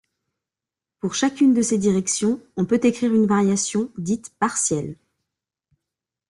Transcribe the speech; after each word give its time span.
Pour 0.99 1.13
chacune 1.13 1.53
de 1.53 1.61
ces 1.61 1.77
directions, 1.77 2.41
on 2.57 2.65
peut 2.65 2.79
écrire 2.81 3.13
une 3.13 3.27
variation, 3.27 3.91
dite 3.99 4.33
partielle. 4.39 4.95